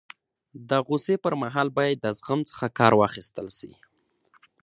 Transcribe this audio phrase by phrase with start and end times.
[0.69, 3.71] د غوصي پر مهال باید د زغم څخه کار واخستل سي.